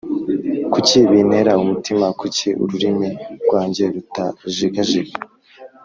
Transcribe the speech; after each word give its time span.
kuki 0.73 0.97
bintera 1.11 1.51
umutima, 1.63 2.05
kuki 2.19 2.47
ururimi 2.63 3.09
rwanjye 3.43 3.83
rutajegajega? 3.93 5.15